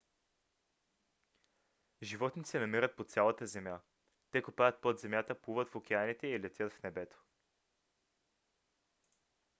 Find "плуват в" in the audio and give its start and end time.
5.41-5.75